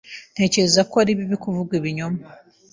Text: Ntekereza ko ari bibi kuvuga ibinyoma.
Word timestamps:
Ntekereza 0.33 0.81
ko 0.89 0.95
ari 1.03 1.11
bibi 1.19 1.37
kuvuga 1.43 1.71
ibinyoma. 1.79 2.21